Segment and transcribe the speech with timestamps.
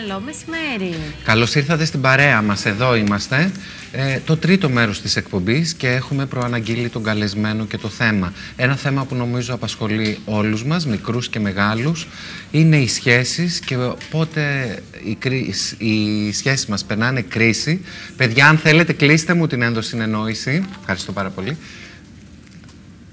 [0.00, 0.94] Καλό μεσημέρι.
[1.24, 2.66] Καλώς ήρθατε στην παρέα μας.
[2.66, 3.52] Εδώ είμαστε.
[3.92, 8.32] Ε, το τρίτο μέρος της εκπομπής και έχουμε προαναγγείλει τον καλεσμένο και το θέμα.
[8.56, 12.06] Ένα θέμα που νομίζω απασχολεί όλους μας, μικρούς και μεγάλους,
[12.50, 13.76] είναι οι σχέσεις και
[14.10, 14.74] πότε
[15.04, 15.18] οι,
[15.78, 17.84] οι σχέσεις μας περνάνε κρίση.
[18.16, 20.64] Παιδιά, αν θέλετε, κλείστε μου την ενδοσυνεννόηση.
[20.80, 21.56] Ευχαριστώ πάρα πολύ.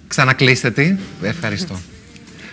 [0.08, 0.96] Ξανακλείστε τη.
[1.22, 1.80] Ευχαριστώ.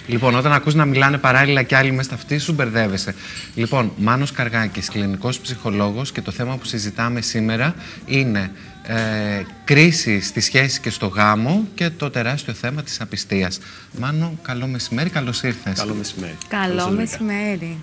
[0.07, 3.14] Λοιπόν, όταν ακούς να μιλάνε παράλληλα και άλλοι μέσα αυτή, σου μπερδεύεσαι.
[3.54, 7.75] Λοιπόν, Μάνος Καργάκης, κλινικός ψυχολόγος και το θέμα που συζητάμε σήμερα
[8.07, 8.50] είναι
[8.82, 8.94] ε,
[9.64, 13.58] κρίση στη σχέση και στο γάμο και το τεράστιο θέμα της απιστίας.
[13.99, 15.79] Μάνο, καλό μεσημέρι, καλώς ήρθες.
[15.79, 16.36] Καλό μεσημέρι.
[16.49, 17.82] Καλό μεσημέρι.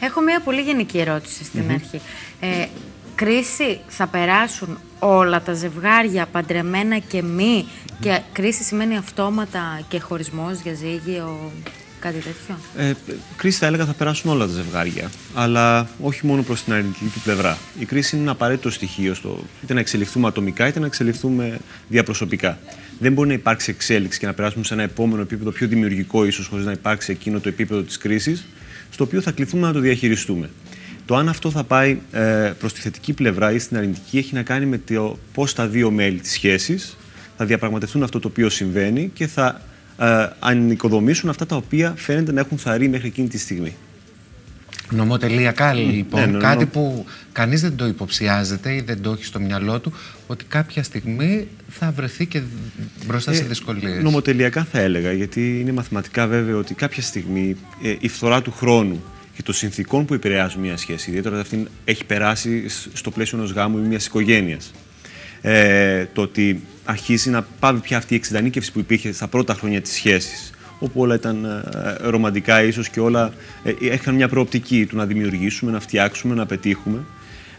[0.00, 2.00] Έχω μια πολύ γενική ερώτηση στην αρχή.
[2.40, 2.66] Ε,
[3.14, 7.64] κρίση θα περάσουν όλα τα ζευγάρια παντρεμένα και μη
[8.00, 11.52] και κρίση σημαίνει αυτόματα και χωρισμός, διαζύγιο,
[12.00, 12.92] κάτι τέτοιο; Ε,
[13.36, 17.20] κρίση θα έλεγα θα περάσουν όλα τα ζευγάρια, αλλά όχι μόνο προς την αρνητική του
[17.20, 17.58] πλευρά.
[17.78, 22.58] Η κρίση είναι ένα απαραίτητο στοιχείο στο είτε να εξελιχθούμε ατομικά είτε να εξελιχθούμε διαπροσωπικά.
[22.98, 26.46] Δεν μπορεί να υπάρξει εξέλιξη και να περάσουμε σε ένα επόμενο επίπεδο πιο δημιουργικό, ίσως
[26.46, 28.44] χωρίς να υπάρξει εκείνο το επίπεδο της κρίσης,
[28.90, 30.50] στο οποίο θα κληθούμε να το διαχειριστούμε.
[31.06, 34.42] Το αν αυτό θα πάει ε, προς τη θετική πλευρά ή στην αρνητική έχει να
[34.42, 36.96] κάνει με το πώς τα δύο μέλη της σχέσης
[37.36, 39.60] θα διαπραγματευτούν αυτό το οποίο συμβαίνει και θα
[39.98, 43.76] ε, ανοικοδομήσουν αυτά τα οποία φαίνεται να έχουν θαρεί μέχρι εκείνη τη στιγμή.
[44.90, 49.78] Νομοτελειακά λοιπόν, ναι, κάτι που κανείς δεν το υποψιάζεται ή δεν το έχει στο μυαλό
[49.78, 49.92] του,
[50.26, 52.40] ότι κάποια στιγμή θα βρεθεί και
[53.06, 54.02] μπροστά σε ε, δυσκολίες.
[54.02, 59.02] Νομοτελειακά θα έλεγα, γιατί είναι μαθηματικά βέβαιο ότι κάποια στιγμή ε, η φθορά του χρόνου
[59.36, 63.78] και των συνθήκων που επηρεάζουν μια σχέση, ιδιαίτερα αυτή έχει περάσει στο πλαίσιο ενός γάμου
[63.78, 64.72] ή μιας οικογένειας.
[65.40, 69.80] Ε, το ότι αρχίζει να πάβει πια αυτή η εξειδανίκευση που υπήρχε στα πρώτα χρόνια
[69.80, 73.32] της σχέσης, όπου όλα ήταν ε, ρομαντικά ίσως και όλα
[73.64, 77.04] ε, είχαν μια προοπτική του να δημιουργήσουμε, να φτιάξουμε, να πετύχουμε.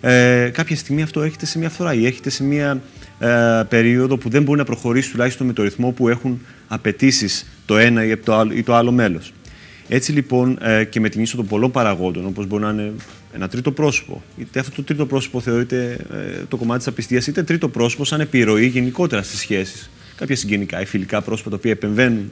[0.01, 2.81] Ε, κάποια στιγμή αυτό έρχεται σε μια φθορά ή έρχεται σε μια
[3.19, 7.77] ε, περίοδο που δεν μπορεί να προχωρήσει τουλάχιστον με το ρυθμό που έχουν απαιτήσεις το
[7.77, 9.33] ένα ή το άλλο, ή το άλλο μέλος.
[9.87, 12.91] Έτσι λοιπόν ε, και με την ίσο των πολλών παραγόντων, όπως μπορεί να είναι
[13.33, 17.43] ένα τρίτο πρόσωπο, είτε αυτό το τρίτο πρόσωπο θεωρείται ε, το κομμάτι της απιστίας, είτε
[17.43, 19.89] τρίτο πρόσωπο σαν επιρροή γενικότερα στις σχέσεις.
[20.15, 22.31] Κάποια συγγενικά ή φιλικά πρόσωπα τα οποία επεμβαίνουν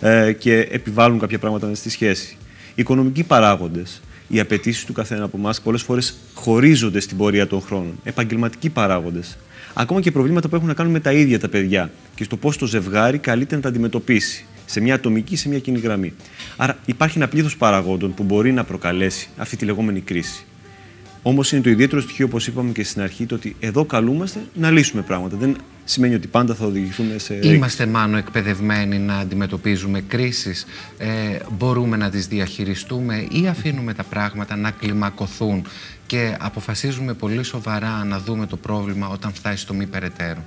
[0.00, 2.36] ε, και επιβάλλουν κάποια πράγματα στη σχέση.
[2.68, 7.60] Οι οικονομικοί παράγοντες, οι απαιτήσεις του καθένα από εμάς πολλές φορές χωρίζονται στην πορεία των
[7.60, 8.00] χρόνων.
[8.04, 9.38] Επαγγελματικοί παράγοντες.
[9.74, 12.56] Ακόμα και προβλήματα που έχουν να κάνουν με τα ίδια τα παιδιά και στο πώς
[12.56, 16.12] το ζευγάρι καλείται να τα αντιμετωπίσει σε μια ατομική, σε μια κοινή γραμμή.
[16.56, 20.44] Άρα υπάρχει ένα πλήθος παραγόντων που μπορεί να προκαλέσει αυτή τη λεγόμενη κρίση.
[21.22, 24.70] Όμως είναι το ιδιαίτερο στοιχείο, όπως είπαμε και στην αρχή, το ότι εδώ καλούμαστε να
[24.70, 25.36] λύσουμε πράγματα.
[25.36, 27.38] Δεν σημαίνει ότι πάντα θα οδηγηθούμε σε.
[27.42, 30.66] Είμαστε μάλλον εκπαιδευμένοι να αντιμετωπίζουμε κρίσεις.
[30.98, 31.08] Ε,
[31.58, 35.66] μπορούμε να τις διαχειριστούμε ή αφήνουμε τα πράγματα να κλιμακωθούν
[36.06, 40.44] και αποφασίζουμε πολύ σοβαρά να δούμε το πρόβλημα όταν φτάσει στο μη περαιτέρω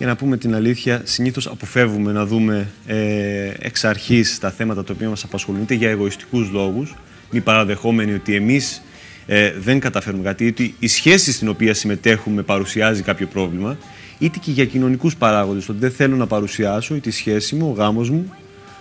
[0.00, 4.92] για να πούμε την αλήθεια, συνήθως αποφεύγουμε να δούμε ε, εξ αρχής τα θέματα τα
[4.94, 6.94] οποία μας απασχολούν, είτε για εγωιστικούς λόγους,
[7.30, 8.82] μη παραδεχόμενοι ότι εμείς
[9.26, 13.78] ε, δεν καταφέρουμε κάτι, ότι η σχέση στην οποία συμμετέχουμε παρουσιάζει κάποιο πρόβλημα,
[14.18, 17.72] είτε και για κοινωνικούς παράγοντες, ότι δεν θέλω να παρουσιάσω ή τη σχέση μου, ο
[17.72, 18.32] γάμος μου,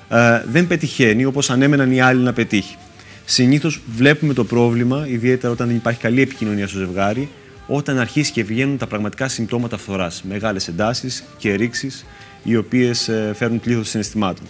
[0.10, 2.76] ε, δεν πετυχαίνει όπως ανέμεναν οι άλλοι να πετύχει.
[3.26, 7.30] Συνήθως βλέπουμε το πρόβλημα, ιδιαίτερα όταν δεν υπάρχει καλή επικοινωνία στο ζευγάρι,
[7.72, 10.24] όταν αρχίσει και βγαίνουν τα πραγματικά συμπτώματα φθοράς.
[10.24, 12.06] Μεγάλες εντάσεις και ρήξεις,
[12.44, 14.46] οι οποίες ε, φέρνουν πλήθος συναισθημάτων.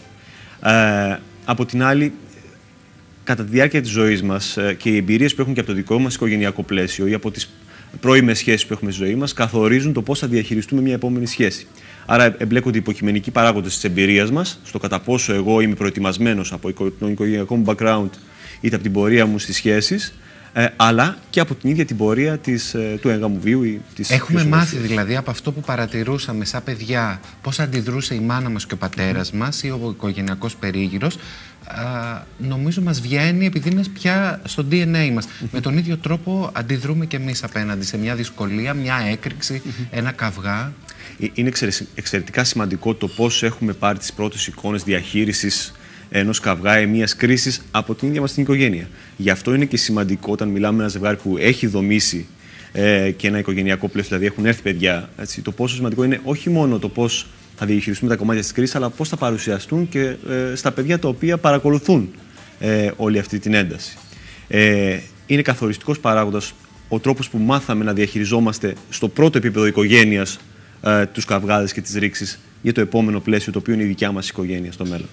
[0.64, 2.14] Ε, από την άλλη,
[3.24, 5.76] κατά τη διάρκεια της ζωής μας ε, και οι εμπειρίες που έχουν και από το
[5.76, 7.50] δικό μας οικογενειακό πλαίσιο ή από τις
[8.00, 11.68] πρώιμες σχέσεις που έχουμε στη ζωή μας, καθορίζουν το πώς θα διαχειριστούμε μια επόμενη σχέση.
[12.06, 16.74] Άρα, εμπλέκονται οι υποκειμενικοί παράγοντες της εμπειρίας μας, στο κατά πόσο εγώ είμαι προετοιμασμένος από
[16.74, 18.10] τον οικογενειακό μου background
[18.62, 20.14] είτε από την πορεία μου στις σχέσεις,
[20.54, 23.64] ε, αλλά και από την ίδια την πορεία της, ε, του έγγαμου βίου.
[23.64, 28.50] Ή της Έχουμε μάθει δηλαδή από αυτό που παρατηρούσαμε σαν παιδιά πώς αντιδρούσε η μάνα
[28.50, 31.18] μας και ο πατέρας μας ή ο οικογενειακός περίγυρος
[31.66, 35.28] α, νομίζω μας βγαίνει επειδή είναι πια στο DNA μας.
[35.52, 40.74] Με τον ίδιο τρόπο αντιδρούμε και εμείς απέναντι σε μια δυσκολία, μια έκρηξη, ένα καυγά.
[41.20, 41.52] Ε, είναι
[41.96, 45.74] εξαιρετικά σημαντικό το πώς έχουμε πάρει τις πρώτες εικόνες διαχείρισης
[46.10, 48.88] ενός καυγά ή μιας κρίσης από την ίδια μας την οικογένεια.
[49.18, 52.28] Γι' αυτό είναι και σημαντικό όταν μιλάμε με ένα ζευγάρι που έχει δομήσει
[52.72, 56.50] ε, και ένα οικογενειακό πλαίσιο, δηλαδή έχουν έρθει παιδιά, έτσι, το πόσο σημαντικό είναι όχι
[56.50, 60.56] μόνο το πώς θα διαχειριστούμε τα κομμάτια της κρίσης, αλλά πώς θα παρουσιαστούν και ε,
[60.56, 62.10] στα παιδιά τα οποία παρακολουθούν
[62.60, 63.98] ε, όλη αυτή την ένταση.
[64.48, 66.54] Ε, είναι καθοριστικός παράγοντας
[66.88, 70.40] ο τρόπος που μάθαμε να διαχειριζόμαστε στο πρώτο επίπεδο οικογένειας
[70.82, 74.12] ε, τους καυγάδες και τις ρήξεις για το επόμενο πλαίσιο, το οποίο είναι η δικιά
[74.12, 75.10] μας οικογένεια στο μέλλον.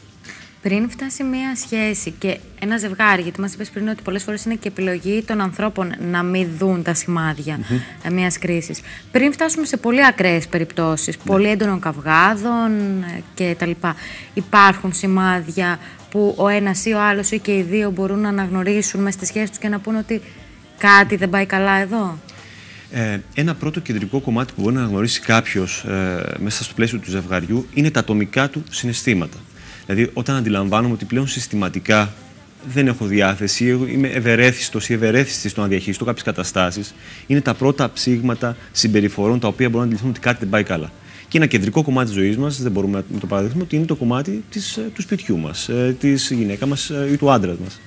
[0.68, 4.54] Πριν φτάσει μία σχέση και ένα ζευγάρι, γιατί μας είπες πριν ότι πολλές φορές είναι
[4.54, 8.10] και επιλογή των ανθρώπων να μην δουν τα σημάδια mm-hmm.
[8.12, 8.80] μιας κρίσης.
[9.10, 11.22] Πριν φτάσουμε σε πολύ ακραίες περιπτώσεις, ναι.
[11.24, 12.70] πολύ έντονων καυγάδων
[13.36, 13.70] ε, κτλ.,
[14.34, 15.78] υπάρχουν σημάδια
[16.10, 19.26] που ο ένας ή ο άλλος ή και οι δύο μπορούν να αναγνωρίσουν μες στη
[19.26, 20.20] σχέση τους και να πούν ότι
[20.78, 22.18] κάτι δεν πάει καλά εδώ;
[22.90, 27.10] Ε, ένα πρώτο κεντρικό κομμάτι που μπορεί να αναγνωρίσει κάποιος ε, μέσα στο πλαίσιο του
[27.10, 29.36] ζευγαριού είναι τα ατομικά του συναισθήματα.
[29.86, 32.12] Δηλαδή, όταν αντιλαμβάνομαι ότι πλέον συστηματικά
[32.72, 36.94] δεν έχω διάθεση, είμαι ευερέθιστος ή ευερέθιστης στο να διαχειριστώ κάποιες καταστάσεις,
[37.26, 40.92] είναι τα πρώτα ψήγματα συμπεριφορών τα οποία μπορούν να αντιληφθούν ότι κάτι δεν πάει καλά.
[41.28, 43.94] Και ένα κεντρικό κομμάτι της ζωής μας, δεν μπορούμε να το παραδεχθούμε, ότι είναι το
[43.94, 47.80] κομμάτι της, ε, του σπιτιού μας, ε, της γυναίκα μας ε, ή του άντρας μας.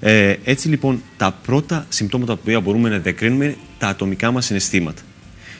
[0.00, 5.02] Ε, έτσι λοιπόν, τα πρώτα συμπτώματα που μπορούμε να διακρίνουμε είναι τα ατομικά μας συναισθήματα.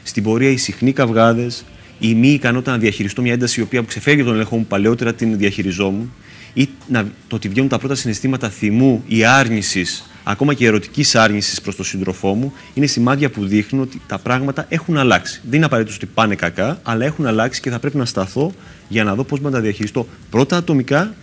[0.03, 1.65] Στην πορεία, οι συχνοί καυγάδες,
[1.99, 5.39] η μη ικανότητα να διαχειριστώ μια ένταση η οποία ξεφεύγει τον έλεγχο μου, παλαιότερα την
[5.39, 6.13] διαχειριζόμουν,
[6.55, 11.61] ή να, το ότι βγαίνουν τα πρώτα συναισθήματα θυμού ή άρνησης, ακόμα και ερωτικής άρνησης
[11.61, 15.41] προς τον σύντροφό μου, είναι σημάδια που δείχνουν ότι τα πράγματα έχουν αλλάξει.
[15.45, 18.53] Δεν είναι απαραίτητος ότι πάνε κακά, αλλά έχουν αλλάξει και θα πρέπει να σταθώ
[18.89, 21.15] για να δω πώς να τα διαχειριστώ πρώτα ατομικά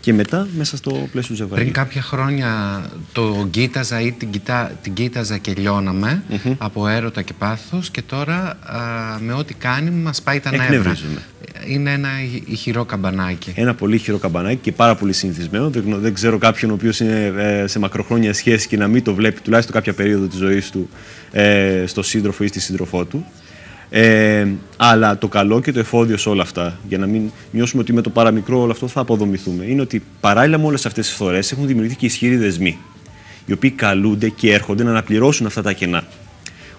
[0.00, 1.62] και μετά μέσα στο πλαίσιο του ζευγαριού.
[1.62, 6.22] Πριν κάποια χρόνια το κοίταζα ή την, κοιτά, την κοίταζα και λιώναμε
[6.58, 8.80] από έρωτα και πάθος και τώρα α,
[9.20, 10.96] με ό,τι κάνει μας πάει τα νεύρα.
[11.66, 12.08] Είναι ένα
[12.46, 13.52] ηχηρό καμπανάκι.
[13.54, 15.70] Ένα πολύ ηχηρό καμπανάκι και πάρα πολύ συνηθισμένο.
[15.70, 19.14] Δεν, δεν ξέρω κάποιον ο οποίος είναι ε, σε μακροχρόνια σχέση και να μην το
[19.14, 20.88] βλέπει τουλάχιστον κάποια περίοδο της ζωής του
[21.32, 23.26] ε, στο σύντροφο ή στη σύντροφό του.
[23.90, 24.46] Ε,
[24.76, 28.00] αλλά το καλό και το εφόδιο σε όλα αυτά, για να μην νιώσουμε ότι με
[28.00, 31.66] το παραμικρό όλο αυτό θα αποδομηθούμε, είναι ότι παράλληλα με όλες αυτές τις φορέ έχουν
[31.66, 32.78] δημιουργηθεί και ισχυροί δεσμοί,
[33.46, 36.04] οι οποίοι καλούνται και έρχονται να αναπληρώσουν αυτά τα κενά.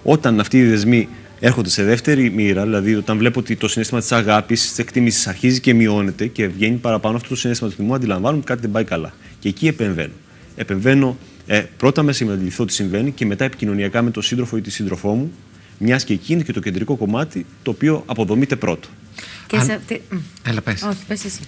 [0.03, 1.07] Όταν αυτοί οι δεσμοί
[1.39, 5.59] έρχονται σε δεύτερη μοίρα, δηλαδή όταν βλέπω ότι το συνέστημα της αγάπης, της εκτίμησης αρχίζει
[5.59, 8.83] και μειώνεται και βγαίνει παραπάνω αυτό το συνέστημα του θυμού, αντιλαμβάνομαι ότι κάτι δεν πάει
[8.83, 9.13] καλά.
[9.39, 10.13] Και εκεί επεμβαίνω.
[10.55, 11.17] Επεμβαίνω
[11.47, 15.13] ε, πρώτα με συναντηθώ τι συμβαίνει και μετά επικοινωνιακά με τον σύντροφο ή τη σύντροφό
[15.13, 15.31] μου
[15.79, 18.87] μιας και εκεί είναι και το κεντρικό κομμάτι το οποίο αποδομείται πρώτο.
[19.47, 19.65] Και Αν...
[19.65, 20.01] σε...
[20.43, 20.81] Έλα, πες.
[20.81, 21.39] Όχι, πες εσύ.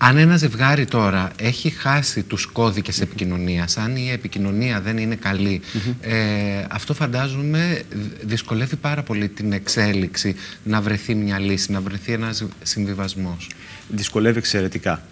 [0.00, 5.60] Αν ένα ζευγάρι τώρα έχει χάσει τους κώδικες επικοινωνίας, αν η επικοινωνία δεν είναι καλή,
[6.00, 7.82] ε, αυτό φαντάζομαι
[8.22, 13.50] δυσκολεύει πάρα πολύ την εξέλιξη να βρεθεί μια λύση, να βρεθεί ένας συμβιβασμός.
[13.88, 15.02] Δυσκολεύει εξαιρετικά.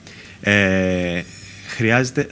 [0.41, 1.23] Ε,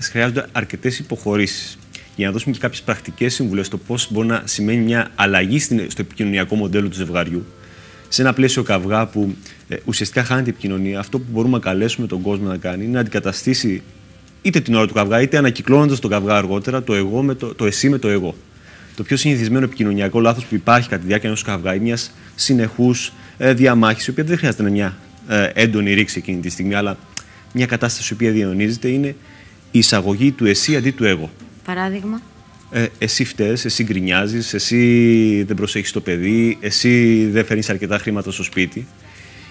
[0.00, 1.78] χρειάζονται αρκετές υποχωρήσεις
[2.16, 6.00] για να δώσουμε και κάποιες πρακτικές συμβουλές στο πώς μπορεί να σημαίνει μια αλλαγή στο
[6.00, 7.46] επικοινωνιακό μοντέλο του ζευγαριού.
[8.08, 9.34] Σε ένα πλαίσιο καυγά που
[9.69, 12.93] ε, ουσιαστικά χάνεται η επικοινωνία, αυτό που μπορούμε να καλέσουμε τον κόσμο να κάνει είναι
[12.93, 13.82] να αντικαταστήσει
[14.43, 17.64] είτε την ώρα του καυγά, είτε ανακυκλώνοντας τον καυγά αργότερα το, εγώ με το, το
[17.66, 18.34] εσύ με το εγώ.
[18.96, 23.12] Το πιο συνηθισμένο επικοινωνιακό λάθος που υπάρχει κατά τη διάρκεια ενός καυγά είναι μιας συνεχούς
[23.38, 24.96] ε, διαμάχης, η οποία δεν χρειάζεται να είναι μια
[25.28, 26.96] ε, έντονη ρήξη εκείνη τη στιγμή, αλλά
[27.52, 29.14] μια κατάσταση η οποία διαιωνίζεται είναι
[29.70, 31.31] η εισαγωγή του εσύ αντί του εγώ.
[31.64, 32.20] Παράδειγμα;
[32.70, 38.31] Ε, εσύ φταίς, εσύ γκρινιάζεις, εσύ δεν προσέχεις το παιδί, εσύ δεν φέρνεις αρκετά χρήματα
[38.31, 38.87] στο σπίτι.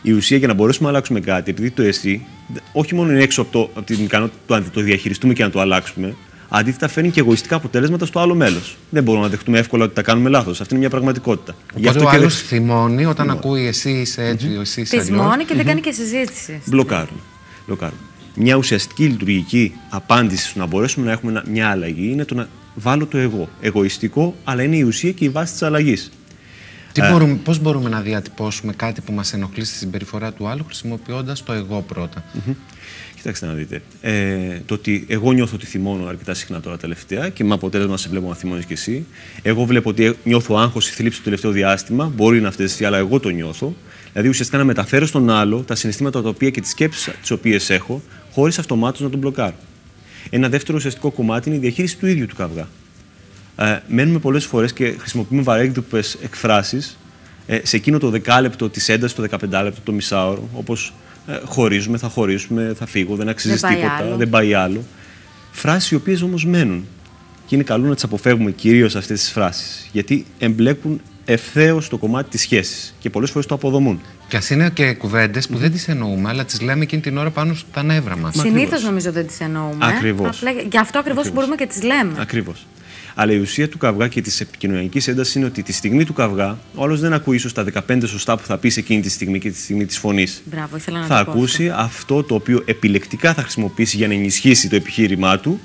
[0.02, 2.26] Η ουσία για να μπορέσουμε να αλλάξουμε κάτι, επειδή το εσύ
[2.72, 5.60] όχι μόνο είναι έξω από, το, από την ικανότητα να το διαχειριστούμε και να το
[5.60, 6.16] αλλάξουμε,
[6.50, 8.78] αντίθετα φέρνει και εγωιστικά αποτέλεσματα στο άλλο μέλος.
[8.90, 10.62] Δεν μπορούμε να δεχτούμε εύκολα ότι τα κάνουμε λάθος.
[10.62, 11.56] Αυτή είναι μια πραγματικότητα.
[11.78, 14.62] Οπότε ο άλλος θυμώνει όταν ακούει εσύ είσαι έτσι, mm-hmm.
[14.62, 16.62] εσύ είσαι Θυμώνει και δεν κάνει και συζήτηση.
[16.66, 17.20] Μπλοκάρουμε.
[17.68, 18.00] Μπλοκάρουμε
[18.36, 23.06] μια ουσιαστική λειτουργική απάντηση στο να μπορέσουμε να έχουμε μια αλλαγή είναι το να βάλω
[23.06, 23.50] το εγώ.
[23.62, 26.12] Εγωιστικό, αλλά είναι η ουσία και η βάση της αλλαγής.
[26.96, 31.44] Ε, μπορούμε, πώς μπορούμε να διατυπώσουμε κάτι που μας ενοχλεί στη συμπεριφορά του άλλου χρησιμοποιώντας
[31.44, 32.24] το εγώ πρώτα;
[33.16, 33.82] Κοιτάξτε να δείτε.
[34.02, 38.10] Ε, το ότι εγώ νιώθω ότι θυμώνω αρκετά συχνά τώρα τελευταία και με αποτέλεσμα σε
[38.10, 39.06] βλέπω να θυμώνεις κι εσύ.
[39.42, 42.12] Εγώ βλέπω ότι νιώθω άγχος ή θλίψη το τελευταίο διάστημα.
[42.16, 43.76] Μπορεί να φταίει αλλά εγώ το νιώθω.
[44.12, 47.70] Δηλαδή ουσιαστικά να μεταφέρω στον άλλο τα συναισθήματα τα οποία και τις σκέψεις τις οποίες
[47.70, 48.02] έχω,
[48.34, 49.56] χωρίς αυτομάτως να τον μπλοκάρω.
[50.30, 52.68] Ένα δεύτερο ουσιαστικό κομμάτι είναι η διαχείριση του ίδιου του καυγά.
[53.56, 56.98] Ε, μένουμε πολλές φορές και χρησιμοποιούμε βαρέγδουπε εκφράσεις
[57.48, 60.94] ε, σε εκείνο το δεκάλεπτο της έντασης, το δεκαπεντάλεπτο, το μισάωρο, όπως
[61.28, 64.84] ε, χωρίζουμε, θα χωρίσουμε, θα φύγω, δεν αξίζει δεν τίποτα, δεν πάει άλλο.
[65.52, 66.88] Φράσεις οι οποίες όμως μένουν.
[67.46, 69.90] Και είναι καλό να τις αποφεύγουμε κυρίως αυτές τις φράσεις.
[69.92, 74.02] Γιατί εμπλέκουν ευθέως το κομμάτι της σχέσης και πολλές φορές το αποδομούν.
[74.28, 77.30] Και ας είναι και κουβέντες που δεν τις εννοούμε, αλλά τις λέμε εκείνη την ώρα
[77.30, 78.36] πάνω στα νεύρα μας.
[78.38, 79.86] Συνήθως νομίζω δεν τις εννοούμε.
[79.86, 80.44] Ακριβώς.
[80.72, 82.14] Γι' αυτό ακριβώς μπορούμε και τις λέμε.
[82.18, 82.66] Ακριβώς.
[83.16, 86.58] Αλλά η ουσία του καυγά και της επικοινωνιακής έντασης είναι ότι τη στιγμή του καυγά,
[86.76, 89.52] ο άλλος δεν ακούει ίσως τα 15 σωστά που θα πεις εκείνη τη στιγμή και
[89.52, 90.44] τη στιγμή της φωνής.
[91.08, 91.82] Θα ακούσει αυτό.
[91.84, 95.60] αυτό το οποίο επιλεκτικά θα χρησιμοποιήσει για να ενισχύσει το επιχείρημά του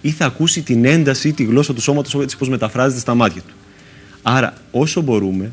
[0.00, 3.42] ή θα ακούσει την ένταση ή τη γλώσσα του σώματο έτσι όπω μεταφράζεται στα μάτια
[3.42, 3.54] του.
[4.28, 5.52] Άρα, όσο μπορούμε,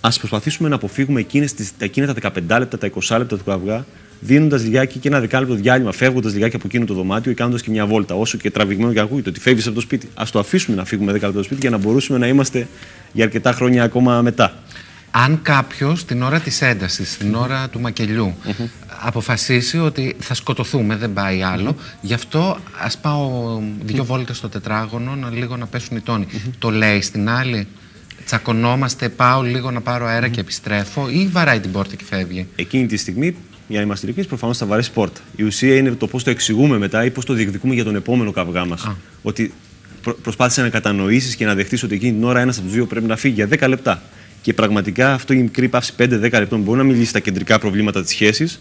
[0.00, 3.84] ας προσπαθήσουμε να αποφύγουμε εκείνες τις, εκείνα τα 15 λεπτά, τα 20 λεπτά του καυγά,
[4.20, 7.70] δίνοντας λιγάκι και ένα δεκάλεπτο διάλειμμα, φεύγοντας λιγάκι από εκείνο το δωμάτιο ή κάνοντας και
[7.70, 8.14] μια βόλτα.
[8.14, 11.10] Όσο και τραβηγμένο και ακούγεται ότι φεύγεις από το σπίτι, ας το αφήσουμε να φύγουμε
[11.10, 12.68] 10 λεπτά από το σπίτι για να μπορούσαμε να είμαστε
[13.12, 14.54] για αρκετά χρόνια ακόμα μετά.
[15.10, 18.34] Αν κάποιος την ώρα της έντασης, την ώρα του μακελιού,
[19.02, 25.14] αποφασίσει ότι θα σκοτωθούμε, δεν πάει άλλο, γι' αυτό ας πάω δύο βόλτες στο τετράγωνο
[25.14, 26.26] να λίγο να πέσουν οι τόνοι.
[26.58, 27.66] Το λέει στην άλλη;
[28.28, 32.86] Τσακωνόμαστε, πάω λίγο να πάρω αέρα και επιστρέφω, ή βαράει την πόρτα και φεύγει; Εκείνη
[32.86, 33.36] τη στιγμή,
[33.68, 35.20] για να είμαστε ειλικρινείς, προφανώς θα βαρέσει πόρτα.
[35.36, 38.30] Η ουσία είναι το πώς το εξηγούμε μετά ή πώς το διεκδικούμε για τον επόμενο
[38.30, 38.90] καυγά μας.
[39.22, 39.52] Ότι
[40.02, 42.86] προ, προσπάθησε να κατανοήσεις και να δεχτείς ότι εκείνη την ώρα ένας από τους δύο
[42.86, 44.02] πρέπει να φύγει για 10 λεπτά.
[44.42, 48.10] Και πραγματικά αυτό η μικρή παύση 5-10 λεπτών μπορεί να μιλήσει στα κεντρικά προβλήματα της
[48.10, 48.60] σχέσης,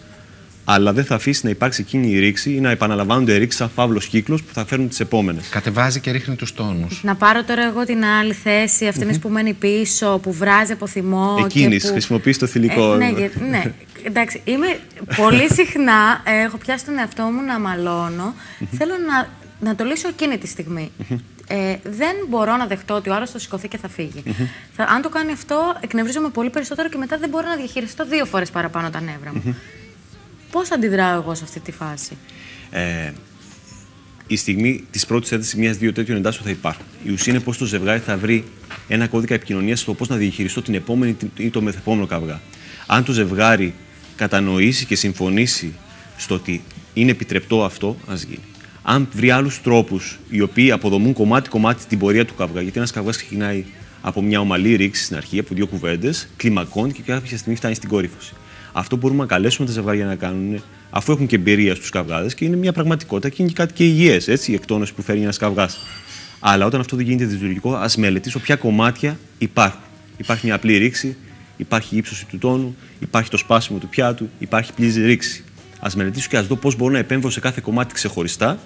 [0.70, 4.08] αλλά δεν θα αφήσει να υπάρξει εκείνη η ρήξη ή να επαναλαμβάνονται ρήξεις σαν φαύλος
[4.08, 5.50] κύκλος που θα φέρουν τις επόμενες.
[5.50, 7.04] Κατεβάζει και ρίχνει τους τόνους.
[7.04, 11.36] Να πάρω τώρα εγώ την άλλη θέση, αυτήν που μένει πίσω, που βράζει από θυμό.
[11.46, 11.92] Εκείνης, που...
[11.92, 12.94] χρησιμοποιείς το θηλυκό.
[12.94, 13.12] Ε, ναι,
[13.50, 13.74] ναι,
[14.10, 14.42] εντάξει.
[14.44, 14.80] Είμαι
[15.16, 18.34] πολύ συχνά, ε, έχω πιάσει τον εαυτό μου να μαλώνω.
[18.78, 19.30] Θέλω να,
[19.68, 20.92] να το λύσω εκείνη τη στιγμή.
[21.48, 24.24] Ε, δεν μπορώ να δεχτώ ότι ο άλλος θα σηκωθεί και θα φύγει.
[24.76, 28.26] θα, αν το κάνει αυτό, εκνευρίζομαι πολύ περισσότερο και μετά δεν μπορώ να διαχειριστώ δύο
[28.26, 29.56] φορές παραπάνω τα νεύρα μου.
[30.58, 32.18] Πώς αντιδράω εγώ σε αυτή τη φάση;
[32.70, 33.12] Ε,
[34.28, 36.86] η στιγμή της πρώτης ένταση μια-δύο τέτοιων εντάσεων θα υπάρχουν.
[37.04, 38.44] Η ουσία είναι πώς το ζευγάρι θα βρει
[38.88, 42.42] ένα κώδικα επικοινωνίας στο πώς να διαχειριστώ την επόμενη ή το μεθεπόμενο καυγά.
[42.88, 43.74] Αν το ζευγάρι
[44.16, 45.74] κατανοήσει και συμφωνήσει
[46.18, 46.62] στο ότι
[46.94, 48.44] είναι επιτρεπτό αυτό, ας γίνει.
[48.82, 53.12] Αν βρει άλλους τρόπους οι οποίοι αποδομούν κομμάτι-κομμάτι την πορεία του καυγά, γιατί ένας καυγά
[53.12, 53.66] ξεκινάει
[54.02, 57.90] από μια ομαλή ρήξη στην αρχή, από δύο κουβέντες, κλιμακώνει και κάποια στιγμή φτάνει στην
[57.90, 58.34] κόρυφωση.
[58.78, 62.46] Αυτό μπορούμε να καλέσουμε τα ζευγάρια να κάνουν, αφού έχουν και εμπειρία στους καυγάδες και
[62.46, 65.78] είναι μια πραγματικότητα και είναι κάτι και υγιές, έτσι, η εκτόνωση που φέρνει ένας καυγάς.
[66.40, 69.82] Αλλά όταν αυτό δεν γίνεται δυσλειτουργικό, ας μελετήσω ποια κομμάτια υπάρχουν.
[70.18, 71.18] Υπάρχει μια απλή ρήξη,
[71.58, 75.44] υπάρχει η ύψωση του τόνου, υπάρχει το σπάσιμο του πιάτου, υπάρχει πλήρη ρήξη.
[75.80, 78.60] Α μελετήσω και ας δω πώς μπορώ να επέμβω σε κάθε κομμάτι ξεχωριστά.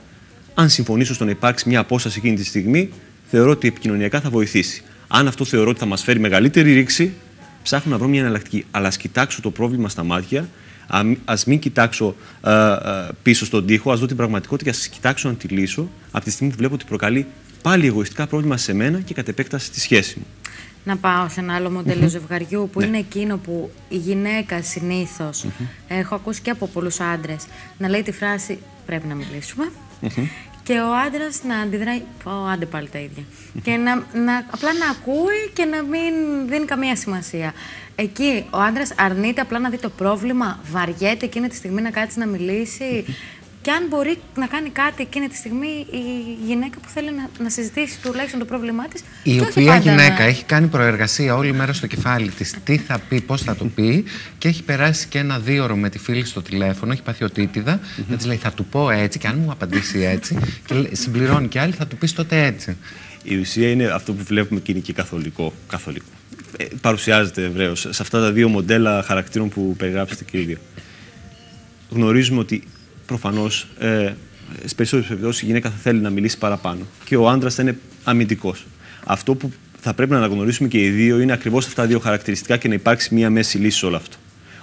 [0.54, 2.90] Αν συμφωνήσω στο να υπάρξει μια απόσταση εκείνη τη στιγμή,
[3.30, 4.84] θεωρώ ότι επικοινωνιακά θα βοηθήσει.
[5.08, 7.14] Αν αυτό θεωρώ ότι θα μας φέρει μεγαλύτερη ρήξη,
[7.64, 8.66] ψάχνω να βρω μια εναλλακτική.
[8.72, 10.50] Αλλά ας κοιτάξω το πρόβλημα στα μάτια,
[11.26, 15.30] ας μην κοιτάξω α, α, πίσω στον τοίχο, ας δω την πραγματικότητα και ας κοιτάξω
[15.30, 17.26] να τη λύσω από τη στιγμή που βλέπω ότι προκαλεί
[17.62, 20.26] πάλι εγωιστικά πρόβλημα σε μένα και κατ' επέκταση στη σχέση μου.
[20.84, 22.86] Να πάω σε ένα άλλο μοντέλο ζευγαριού που ναι.
[22.86, 25.46] είναι εκείνο που η γυναίκα συνήθως,
[25.88, 27.46] έχω ακούσει και από πολλούς άντρες,
[27.78, 29.72] να λέει τη φράση Πρέπει να μιλήσουμε
[30.64, 32.02] και ο άντρας να αντιδράει.
[32.24, 33.24] Πω, άντε πάλι τα ίδια.
[33.64, 36.14] και να, να, απλά να ακούει και να μην
[36.48, 37.54] δίνει καμία σημασία.
[37.96, 42.20] Εκεί ο άντρας αρνείται απλά να δει το πρόβλημα, βαριέται εκείνη τη στιγμή να κάτσει
[42.20, 43.06] να μιλήσει
[43.62, 46.04] και αν μπορεί να κάνει κάτι εκείνη τη στιγμή η
[46.46, 49.04] γυναίκα που θέλει να, να συζητήσει τουλάχιστον το πρόβλημά της.
[49.24, 52.56] Η οποία γυναίκα έχει κάνει προεργασία όλη μέρα στο κεφάλι της.
[52.64, 54.04] Τι θα πει, πώς θα το πει,
[54.38, 57.80] και έχει περάσει και ένα δύο με τη φίλη στο τηλέφωνο, έχει πάθει οτίτιδα.
[57.80, 58.26] Mm -hmm.
[58.26, 61.88] λέει: Θα του πω έτσι, και αν μου απαντήσει έτσι, και συμπληρώνει και άλλη, θα
[61.88, 62.78] του πεις τότε έτσι.
[63.24, 65.54] Η ουσία είναι αυτό που βλέπουμε και είναι και καθολικό.
[65.68, 66.06] καθολικό.
[66.58, 70.58] Ε, παρουσιάζεται ευρέως σε αυτά τα δύο μοντέλα χαρακτήρων που περιγράψετε, κύριε
[71.90, 72.64] Γνωρίζουμε ότι
[73.12, 74.14] προφανώς ε,
[74.60, 77.78] στις περισσότερες περιπτώσεις η γυναίκα θα θέλει να μιλήσει παραπάνω και ο άντρας θα είναι
[78.04, 78.66] αμυντικός.
[79.06, 82.58] Αυτό που θα πρέπει να αναγνωρίσουμε και οι δύο είναι ακριβώς αυτά τα δύο χαρακτηριστικά
[82.58, 84.18] και να υπάρξει μία μέση λύση σε όλο αυτό.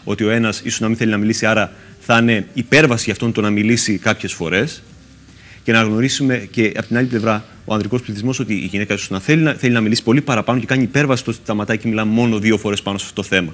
[0.04, 3.32] Ότι ο ένας ίσως να μην θέλει να μιλήσει, άρα θα είναι υπέρβαση για αυτόν
[3.32, 4.82] το να μιλήσει κάποιες φορές.
[5.62, 9.10] Και να γνωρίσουμε και από την άλλη πλευρά ο ανδρικός πληθυσμός ότι η γυναίκα ίσως
[9.10, 11.88] να θέλει, να θέλει να μιλήσει πολύ παραπάνω και κάνει υπέρβαση στο ότι σταματάει και
[11.88, 13.52] μιλά μόνο δύο φορές πάνω σε αυτό το θέμα.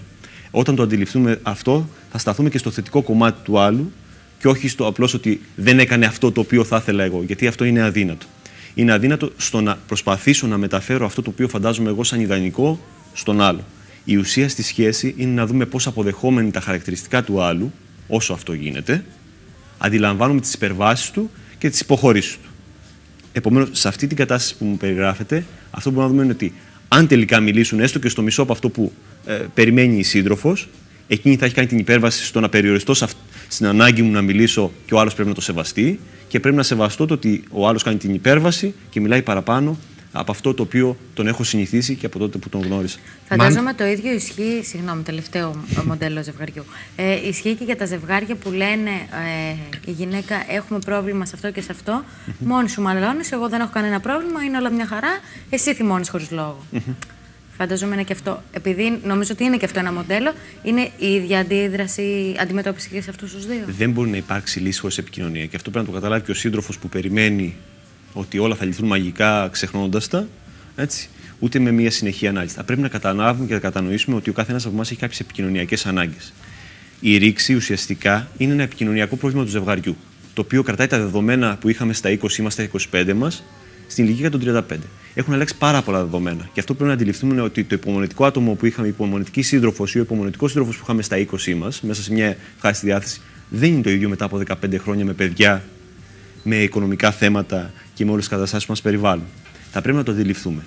[0.51, 3.93] Όταν το αντιληφθούμε αυτό, θα σταθούμε και στο θετικό κομμάτι του άλλου
[4.45, 7.23] και όχι στο απλώς ότι δεν έκανε αυτό το οποίο θα ήθελα εγώ.
[7.23, 8.27] Γιατί αυτό είναι αδύνατο.
[8.75, 12.81] Είναι αδύνατο στο να προσπαθήσω να μεταφέρω αυτό το οποίο φαντάζομαι εγώ σαν ιδανικό
[13.13, 13.65] στον άλλο.
[14.05, 17.73] Η ουσία στη σχέση είναι να δούμε πώς αποδεχόμενοι τα χαρακτηριστικά του άλλου,
[18.09, 19.05] όσο αυτό γίνεται,
[19.79, 22.49] αντιλαμβάνουμε τις υπερβάσεις του και τις υποχωρήσεις του.
[23.33, 26.61] Επομένως, σε αυτή την κατάσταση που μου περιγράφεται, αυτό που μπορούμε να δούμε είναι ότι
[26.89, 28.93] αν τελικά μιλήσουν έστω και στο μισό από αυτό που
[29.27, 30.69] ε, περιμένει η σύντροφος,
[31.09, 32.95] εκείνη θα έχει κάνει την υπέρβαση στο να περιοριστώ
[33.55, 36.63] στην ανάγκη μου να μιλήσω και ο άλλος πρέπει να το σεβαστεί και πρέπει να
[36.63, 39.79] σεβαστώ το ότι ο άλλος κάνει την υπέρβαση και μιλάει παραπάνω
[40.13, 42.99] από αυτό το οποίο τον έχω συνηθίσει και από τότε που τον γνώρισα.
[43.25, 46.65] Φαντάζομαι το ίδιο ισχύει, συγγνώμη, τελευταίο μοντέλο ζευγαριού.
[46.97, 49.57] Ε, ισχύει και για τα ζευγάρια που λένε ε,
[49.87, 52.03] η γυναίκα έχουμε πρόβλημα σε αυτό και σε αυτό.
[52.05, 52.33] Mm -hmm.
[52.39, 55.11] Μόνη σου μαλώνεις, εγώ δεν έχω κανένα πρόβλημα, είναι όλα μια χαρά.
[55.51, 56.59] Εσύ θυμώνεις χωρίς λόγο.
[56.73, 57.14] Mm -hmm.
[57.57, 58.43] Φανταζόμαι είναι και αυτό.
[58.53, 60.33] Επειδή νομίζω ότι είναι και αυτό ένα μοντέλο,
[60.63, 63.65] είναι η ίδια αντίδραση, αντιμετώπιση και σε αυτούς τους δύο.
[63.67, 65.47] Δεν μπορεί να υπάρξει λύση χωρίς επικοινωνία.
[65.47, 67.57] Και αυτό πρέπει να το καταλάβει και ο σύντροφος που περιμένει
[68.13, 70.27] ότι όλα θα λυθούν μαγικά ξεχνώντας τα.
[70.77, 71.09] Έτσι.
[71.39, 72.55] Ούτε με μια συνεχή ανάλυση.
[72.55, 75.87] Θα πρέπει να καταλάβουμε και να κατανοήσουμε ότι ο καθένας από εμάς έχει κάποιες επικοινωνιακές
[75.87, 76.33] ανάγκες.
[77.01, 79.97] Η ρήξη ουσιαστικά είναι ένα επικοινωνιακό πρόβλημα του ζευγαριού.
[80.35, 83.45] Το οποίο κρατάει τα δεδομένα που είχαμε στα 20 μα, στα 25 μας,
[83.87, 84.63] στην ηλικία των 35.
[85.15, 86.49] Έχουν αλλάξει πάρα πολλά δεδομένα.
[86.53, 90.03] Και αυτό πρέπει να αντιληφθούμε ότι το υπομονετικό άτομο που είχαμε, υπομονετική σύντροφος ή ο
[90.03, 93.91] υπομονετικός σύντροφος που είχαμε στα 20 μας, μέσα σε μια ευχάριστη διάθεση, δεν είναι το
[93.91, 95.65] ίδιο μετά από 15 χρόνια με παιδιά,
[96.43, 99.25] με οικονομικά θέματα και με όλες τις καταστάσεις που μας περιβάλλουν.
[99.71, 100.63] Θα πρέπει να το αντιληφθούμε.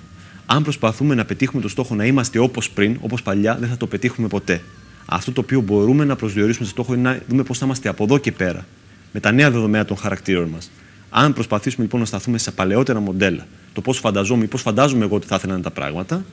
[0.46, 3.86] Αν προσπαθούμε να πετύχουμε το στόχο να είμαστε όπως πριν, όπως παλιά, δεν θα το
[3.86, 4.62] πετύχουμε ποτέ.
[5.06, 8.04] Αυτό το οποίο μπορούμε να προσδιορίσουμε σε στόχο είναι να δούμε πώς θα είμαστε από
[8.04, 8.66] εδώ και πέρα,
[9.12, 10.70] με τα νέα δεδομένα των χαρακτήρων μας.
[11.10, 13.46] Αν προσπαθήσουμε λοιπόν να σταθούμε σε παλαιότερα μοντέλα,
[13.78, 16.24] το πώς φανταζόμαι ή πώς φαντάζομαι εγώ ότι θα ήθελα να τα πράγματα,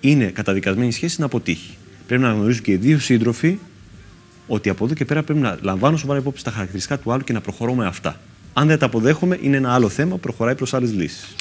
[0.00, 1.76] είναι καταδικασμένη σχέση να αποτύχει.
[2.06, 3.58] Πρέπει να γνωρίζουν και οι δύο σύντροφοι
[4.46, 7.32] ότι από εδώ και πέρα πρέπει να λαμβάνω σοβαρά υπόψη τα χαρακτηριστικά του άλλου και
[7.32, 8.20] να προχωρώ με αυτά.
[8.52, 11.34] Αν δεν τα αποδέχομαι, είναι ένα άλλο θέμα, προχωράει προς άλλες λύσεις.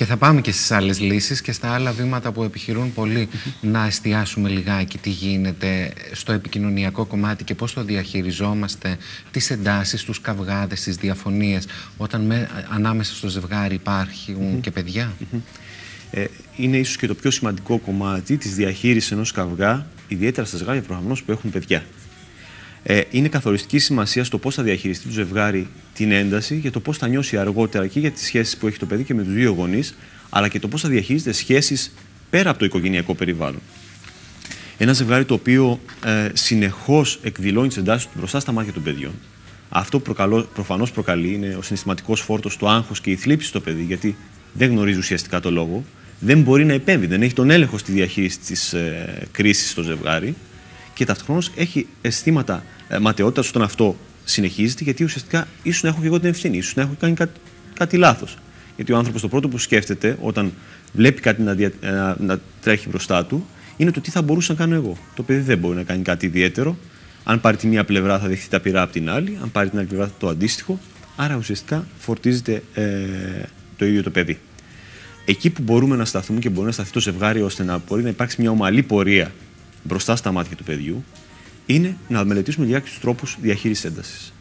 [0.00, 3.28] Και θα πάμε και στις άλλες λύσεις και στα άλλα βήματα που επιχειρούν πολλοί
[3.60, 8.96] να εστιάσουμε λιγάκι τι γίνεται στο επικοινωνιακό κομμάτι και πώς το διαχειριζόμαστε,
[9.30, 11.66] τις εντάσεις, τους καυγάδες, τις διαφωνίες,
[11.96, 15.12] όταν με, ανάμεσα στο ζευγάρι υπάρχουν και παιδιά.
[16.10, 16.24] Ε,
[16.56, 21.22] είναι ίσως και το πιο σημαντικό κομμάτι της διαχείρισης ενός καυγά, ιδιαίτερα στα ζευγάρια προφανώς
[21.22, 21.84] που έχουν παιδιά
[22.82, 26.98] ε, είναι καθοριστική σημασία στο πώς θα διαχειριστεί το ζευγάρι την ένταση και το πώς
[26.98, 29.50] θα νιώσει αργότερα και για τις σχέσεις που έχει το παιδί και με τους δύο
[29.50, 29.96] γονείς,
[30.30, 31.92] αλλά και το πώς θα διαχειρίζεται σχέσεις
[32.30, 33.60] πέρα από το οικογενειακό περιβάλλον.
[34.78, 39.12] Ένα ζευγάρι το οποίο ε, συνεχώς εκδηλώνει τις εντάσεις του μπροστά στα μάτια των παιδιών.
[39.68, 40.00] Αυτό
[40.54, 44.16] προφανώς προκαλεί είναι ο συναισθηματικός φόρτος, το άγχος και η θλίψη στο παιδί, γιατί
[44.52, 45.84] δεν γνωρίζει ουσιαστικά το λόγο,
[46.18, 50.34] δεν μπορεί να επέμβει, δεν έχει τον έλεγχο στη διαχείριση της ε, κρίσης στο ζευγάρι
[51.00, 56.06] και ταυτόχρονα έχει αισθήματα ε, ματαιότητας όταν αυτό συνεχίζεται, γιατί ουσιαστικά ίσως να έχω και
[56.06, 57.40] εγώ την ευθύνη, ίσως να έχω κάνει κάτι,
[57.74, 58.36] κάτι λάθος.
[58.76, 60.52] Γιατί ο άνθρωπος το πρώτο που σκέφτεται όταν
[60.92, 64.52] βλέπει κάτι να, δια, ε, να, να τρέχει μπροστά του είναι το τι θα μπορούσα
[64.52, 64.96] να κάνω εγώ.
[65.14, 66.76] Το παιδί δεν μπορεί να κάνει κάτι ιδιαίτερο.
[67.24, 69.78] Αν πάρει τη μία πλευρά θα δεχτεί τα πειρά από την άλλη, αν πάρει την
[69.78, 70.78] άλλη πλευρά το αντίστοιχο.
[71.16, 72.84] Άρα ουσιαστικά φορτίζεται ε,
[73.76, 74.38] το ίδιο το παιδί.
[75.24, 78.08] Εκεί που μπορούμε να σταθούμε και μπορεί να σταθεί το ζευγάρι ώστε να μπορεί να
[78.08, 79.32] υπάρξει μια ομαλή πορεία
[79.82, 81.04] μπροστά στα μάτια του παιδιού
[81.66, 84.32] είναι να μελετήσουμε λιγάκι του τρόπους διαχείρισης έντασης.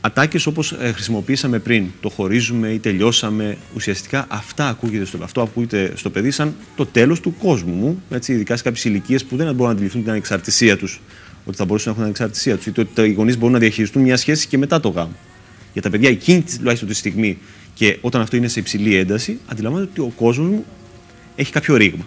[0.00, 5.92] Ατάκες όπως ε, χρησιμοποίησαμε πριν, το χωρίζουμε ή τελειώσαμε, ουσιαστικά αυτά ακούγεται στο, αυτό ακούγεται
[5.96, 9.46] στο παιδί σαν το τέλος του κόσμου μου, έτσι, ειδικά σε κάποιες ηλικίες που δεν
[9.46, 11.00] μπορούν να αντιληφθούν την ανεξαρτησία τους,
[11.44, 14.02] ότι θα μπορούσαν να έχουν την ανεξαρτησία τους, ή ότι οι γονείς μπορούν να διαχειριστούν
[14.02, 15.16] μια σχέση και μετά το γάμο.
[15.72, 17.38] Για τα παιδιά, εκείνη τουλάχιστον τη στιγμή
[17.74, 20.64] και όταν αυτό είναι σε υψηλή ένταση, αντιλαμβάνονται ότι ο κόσμος μου
[21.36, 22.04] έχει κάποιο ρήγμα.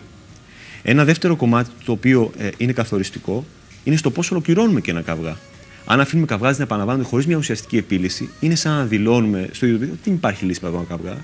[0.84, 3.46] Ένα δεύτερο κομμάτι το οποίο ε, είναι καθοριστικό
[3.84, 5.38] είναι στο πώς ολοκληρώνουμε και ένα καυγά.
[5.86, 9.80] Αν αφήνουμε καυγάδε να επαναλαμβάνονται χωρίς μια ουσιαστική επίλυση, είναι σαν να δηλώνουμε στο ίδιο
[9.80, 11.18] παιδί ότι δεν υπάρχει λύση para ένα καυγά.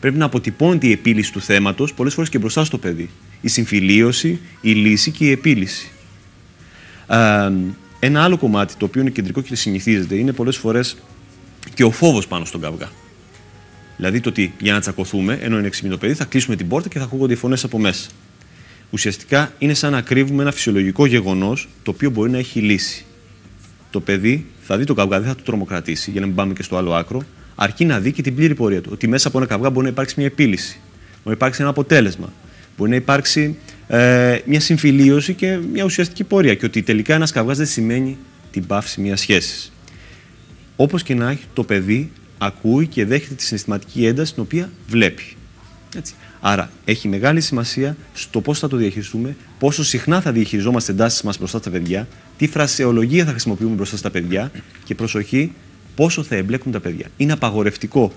[0.00, 3.10] Πρέπει να αποτυπώνεται η επίλυση του θέματος πολλές φορές και μπροστά στο παιδί.
[3.40, 5.90] Η συμφιλίωση, η λύση και η επίλυση.
[7.06, 7.52] Ε,
[7.98, 10.96] ένα άλλο κομμάτι το οποίο είναι κεντρικό και συνηθίζεται είναι πολλές φορές
[11.74, 12.90] και ο φόβος πάνω στον καυγά.
[13.96, 16.98] Δηλαδή το ότι για να τσακωθούμε, ενώ είναι εξημείο παιδί, θα κλείσουμε την πόρτα και
[16.98, 18.10] θα ακούγονται οι φωνές από μέσα
[18.90, 23.04] ουσιαστικά είναι σαν να κρύβουμε ένα φυσιολογικό γεγονός το οποίο μπορεί να έχει λύση.
[23.90, 26.62] Το παιδί θα δει τον καυγά, δεν θα το τρομοκρατήσει, για να μην πάμε και
[26.62, 27.22] στο άλλο άκρο,
[27.54, 28.90] αρκεί να δει και την πλήρη πορεία του.
[28.92, 32.32] Ότι μέσα από ένα καυγά μπορεί να υπάρξει μια επίλυση, μπορεί να υπάρξει ένα αποτέλεσμα,
[32.76, 36.54] μπορεί να υπάρξει ε, μια συμφιλίωση και μια ουσιαστική πορεία.
[36.54, 38.18] Και ότι τελικά ένας καυγάς δεν σημαίνει
[38.50, 39.72] την πάυση μιας σχέσης.
[40.76, 45.36] Όπως και να έχει, το παιδί ακούει και δέχεται τη συναισθηματική ένταση την οποία βλέπει.
[45.96, 46.14] Έτσι.
[46.40, 51.38] Άρα έχει μεγάλη σημασία στο πώς θα το διαχειριστούμε, πόσο συχνά θα διαχειριζόμαστε εντάσεις μας
[51.38, 54.50] μπροστά στα παιδιά, τι φρασεολογία θα χρησιμοποιούμε μπροστά στα παιδιά
[54.84, 55.52] και προσοχή
[55.94, 57.06] πόσο θα εμπλέκουν τα παιδιά.
[57.16, 58.12] Είναι απαγορευτικό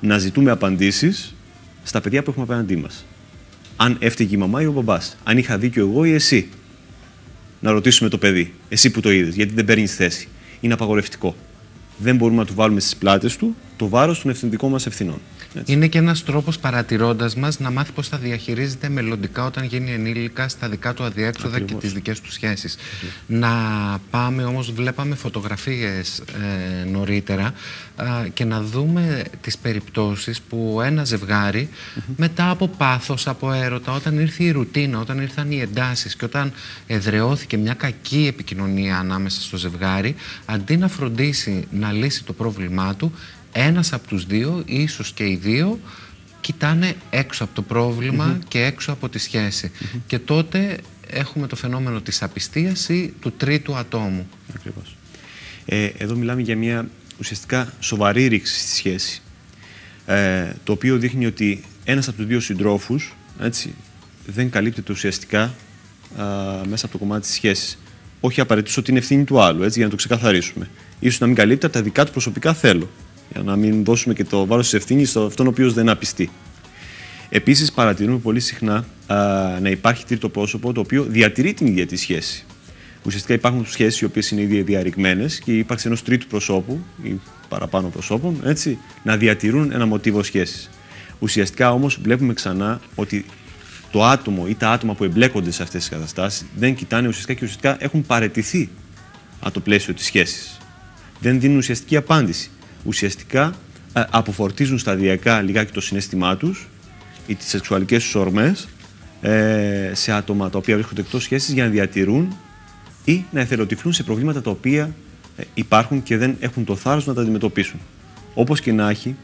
[0.00, 1.34] να ζητούμε απαντήσεις
[1.82, 3.04] στα παιδιά που έχουμε απέναντί μας.
[3.76, 6.48] Αν έφταιγε η μαμά ή ο μπαμπάς, αν είχα δίκιο εγώ ή εσύ.
[7.60, 10.28] Να ρωτήσουμε το παιδί, εσύ που το είδες, γιατί δεν παίρνεις θέση.
[10.60, 11.36] Είναι απαγορευτικό.
[11.98, 15.20] Δεν μπορούμε να του βάλουμε στις πλάτες του το βάρος των ευθυντικών μας ευθυνών.
[15.64, 20.48] Είναι και ένας τρόπος παρατηρώντας μας να μάθει πώς θα διαχειρίζεται μελλοντικά όταν γίνει ενήλικα
[20.48, 22.76] στα δικά του αδιέξοδα και τις δικές του σχέσεις.
[23.26, 23.50] Να
[24.10, 27.52] πάμε όμως, βλέπαμε φωτογραφίες ε, νωρίτερα
[28.32, 31.68] και να δούμε τις περιπτώσεις που ένα ζευγάρι
[32.16, 36.52] μετά από πάθος, από έρωτα, όταν ήρθε η ρουτίνα, όταν ήρθαν οι εντάσεις και όταν
[36.86, 43.12] εδρεώθηκε μια κακή επικοινωνία ανάμεσα στο ζευγάρι, αντί να φροντίσει να λύσει το πρόβλημά του,
[43.52, 45.78] ένας από τους δύο, ίσως και οι δύο,
[46.40, 49.70] κοιτάνε έξω από το πρόβλημα και έξω από τη σχέση.
[50.06, 50.78] Και τότε
[51.10, 54.28] έχουμε το φαινόμενο της απιστίας ή του τρίτου ατόμου.
[54.54, 54.96] Ακριβώς.
[55.64, 56.88] Ε, εδώ μιλάμε για μια
[57.18, 59.22] ουσιαστικά σοβαρή ρήξη στη σχέση.
[60.06, 63.74] Ε, το οποίο δείχνει ότι ένας από τους δύο συντρόφους έτσι,
[64.26, 65.54] δεν καλύπτεται ουσιαστικά α,
[66.68, 67.78] μέσα από το κομμάτι της σχέσης.
[68.20, 70.68] όχι απαραίτητος την ευθύνη του άλλου, έτσι, για να το ξεκαθαρίσουμε.
[71.10, 72.90] σω να μην καλύπτει τα δικά του προσωπικά θέλω.
[73.32, 76.30] Για να μην δώσουμε και το βάρος της ευθύνης σε αυτόν ο οποίος δεν απιστεί.
[77.28, 79.16] Επίσης, παρατηρούμε πολύ συχνά α,
[79.60, 82.44] να υπάρχει τρίτο πρόσωπο το οποίο διατηρεί την ίδια τη σχέση.
[83.04, 87.88] Ουσιαστικά υπάρχουν σχέσεις οι οποίες είναι ήδη διαρριγμένες και υπάρχει ενός τρίτου προσώπου ή παραπάνω
[87.88, 90.70] προσώπων έτσι, να διατηρούν ένα μοτίβο σχέσης.
[91.18, 93.24] Ουσιαστικά όμως βλέπουμε ξανά ότι
[93.90, 97.44] το άτομο ή τα άτομα που εμπλέκονται σε αυτές τις καταστάσεις δεν κοιτάνε ουσιαστικά και
[97.44, 98.68] ουσιαστικά έχουν παρετηθεί
[99.40, 100.58] από το πλαίσιο της σχέσης.
[101.20, 102.50] Δεν δίνουν ουσιαστική απάντηση.
[102.84, 103.54] Ουσιαστικά
[103.92, 106.68] ε, αποφορτίζουν σταδιακά λιγάκι το συνέστημά τους
[107.26, 108.68] ή τις σεξουαλικές τους ορμές
[109.20, 112.36] ε, σε άτομα τα οποία βρίσκονται εκτός σχέσης για να διατηρούν
[113.04, 114.94] ή να εθελοτυφλούν σε προβλήματα τα οποία
[115.36, 117.80] ε, υπάρχουν και δεν έχουν το θάρρος να τα αντιμετωπίσουν.
[118.34, 119.16] Όπως και να έχει,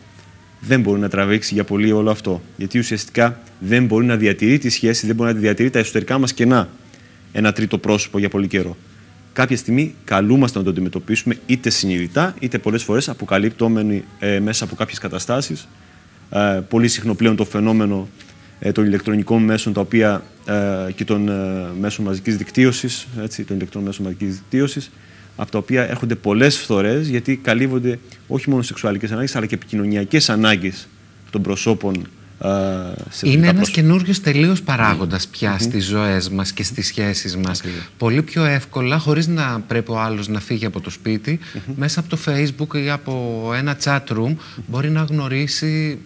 [0.60, 2.42] δεν μπορεί να τραβήξει για πολύ όλο αυτό.
[2.56, 6.32] Γιατί ουσιαστικά δεν μπορεί να διατηρεί τη σχέση, δεν μπορεί να διατηρεί τα εσωτερικά μας
[6.32, 6.68] κενά
[7.32, 8.76] ένα τρίτο πρόσωπο για πολύ καιρό.
[9.32, 14.74] Κάποια στιγμή καλούμαστε να το αντιμετωπίσουμε είτε συνειδητά, είτε πολλές φορές αποκαλύπτωμένοι ε, μέσα από
[14.74, 15.68] κάποιες καταστάσεις.
[16.30, 18.08] Ε, πολύ συχνό πλέον το φαινόμενο
[18.60, 20.22] ε, των ηλεκτρονικών μέσων τα οποία,
[20.88, 24.90] ε, και των ε, μέσων μαζικής δικτύωσης, έτσι, των ηλεκτρονικών μέσων μαζικής δικτύωσης,
[25.36, 30.30] από τα οποία έρχονται πολλές φθορές, γιατί καλύβονται όχι μόνο σεξουαλικές ανάγκες, αλλά και επικοινωνιακές
[30.30, 30.88] ανάγκες
[31.30, 32.06] των προσώπων
[33.22, 35.62] είναι ένας καινούριο τελείως παράγοντας πια mm -hmm.
[35.62, 37.62] στις ζωές μας και στις σχέσεις μας.
[37.98, 41.38] Πολύ πιο εύκολα, χωρίς να πρέπει ο άλλος να φύγει από το σπίτι,
[41.76, 44.34] μέσα από το Facebook ή από ένα chat room,
[44.66, 45.98] μπορεί να γνωρίσει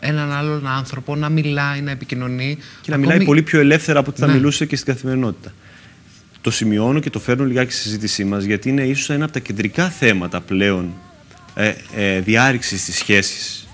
[0.00, 2.58] έναν άλλον άνθρωπο, να μιλάει, να επικοινωνεί.
[2.80, 4.32] Και να μιλάει πολύ πιο ελεύθερα από ό,τι θα ναι.
[4.32, 5.52] μιλούσε και στην καθημερινότητα.
[6.40, 9.40] Το σημειώνω και το φέρνω λιγάκι στη συζήτησή μας, γιατί είναι ίσως ένα από τα
[9.40, 10.92] κεντρικά θέματα πλέον
[11.54, 13.68] ε, ε, διάρρηξης της σχέσης.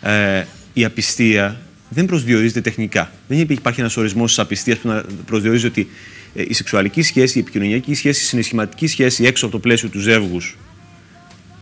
[0.00, 3.12] Ε, η απιστία δεν προσδιορίζεται τεχνικά.
[3.28, 5.88] Δεν υπάρχει ένας ορισμός της απιστίας που να προσδιορίζει ότι
[6.34, 9.98] ε, η σεξουαλική σχέση, η επικοινωνιακή σχέση, η συναισθηματική σχέση έξω από το πλαίσιο του
[9.98, 10.56] ζεύγους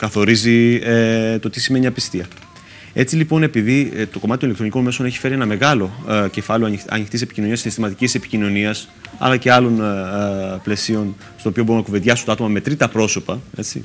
[0.00, 2.26] καθορίζει ε, το τι σημαίνει απιστία.
[2.92, 6.78] Έτσι λοιπόν, επειδή ε, το κομμάτι των ηλεκτρονικών μέσων έχει φέρει ένα μεγάλο ε, κεφάλαιο
[6.88, 9.82] ανοιχτής επικοινωνίας, συναισθηματικής επικοινωνίας, αλλά και άλλων
[10.62, 13.84] πλαισίων, στο οποίο μπορούν να κουβεντιάσουν τα άτομα με τρίτα πρόσωπα, έτσι,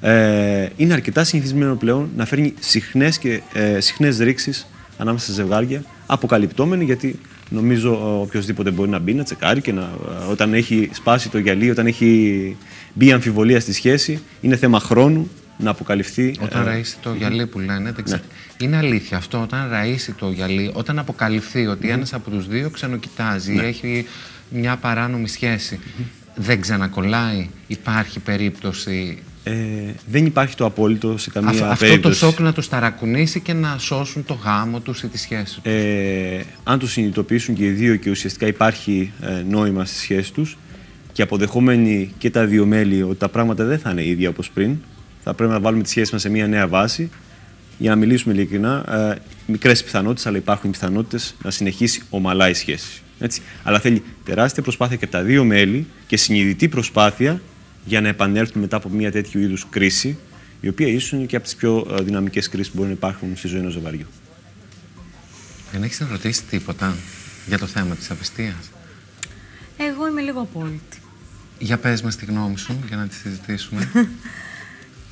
[0.00, 4.66] ε, είναι αρκετά συνηθισμένο πλέον να φέρνει συχνές, και, ε, συχνές ρήξεις
[4.98, 9.90] ανάμεσα σε ζευγάρια, αποκαλυπτόμενοι γιατί νομίζω οποιοδήποτε μπορεί να μπει, να τσεκάρει και να,
[10.30, 12.56] όταν έχει σπάσει το γυαλί, όταν έχει
[12.92, 16.34] μπει αμφιβολία στη σχέση, είναι θέμα χρόνου να αποκαλυφθεί.
[16.40, 18.20] Όταν ε, το γυαλί που λένε, δεν ναι.
[18.60, 19.42] Είναι αλήθεια αυτό.
[19.42, 21.92] Όταν ραίσει το γυαλί, όταν αποκαλυφθεί ότι mm.
[21.92, 23.62] ένας από τους δύο ξενοκοιτάζει, ναι.
[23.62, 24.06] έχει
[24.50, 25.80] μια παράνομη σχέση,
[26.34, 32.14] δεν ξανακολλάει, υπάρχει περίπτωση ε, δεν υπάρχει το απόλυτο σε καμία Αυτό περίπτωση.
[32.14, 35.44] Αυτό το σοκ να του ταρακουνήσει και να σώσουν το γάμο τους ή τη σχέση
[35.44, 35.72] τους.
[35.72, 40.56] Ε, αν το συνειδητοποιήσουν και οι δύο και ουσιαστικά υπάρχει ε, νόημα στη σχέση τους
[41.12, 44.76] και αποδεχόμενοι και τα δύο μέλη ότι τα πράγματα δεν θα είναι ίδια όπως πριν,
[45.24, 47.10] θα πρέπει να βάλουμε τη σχέση μας σε μια νέα βάση.
[47.78, 53.02] Για να μιλήσουμε ειλικρινά, ε, μικρές πιθανότητες, αλλά υπάρχουν πιθανότητες να συνεχίσει ομαλά η σχέση.
[53.18, 53.42] Έτσι.
[53.62, 57.40] Αλλά θέλει τεράστια προσπάθεια και από τα δύο μέλη και συνειδητή προσπάθεια
[57.88, 60.18] για να επανέλθουν μετά από μια τέτοιου είδους κρίση,
[60.60, 63.36] η οποία ίσως είναι και από τις πιο ε, δυναμικές κρίσεις που μπορεί να υπάρχουν
[63.36, 64.06] στη ζωή ενός ζευγαριού.
[65.72, 66.96] Δεν έχεις να ρωτήσεις τίποτα
[67.46, 68.70] για το θέμα της απιστίας;
[69.76, 70.98] Εγώ είμαι λίγο απόλυτη.
[71.58, 73.90] Για πες μας τη γνώμη σου, για να τη συζητήσουμε.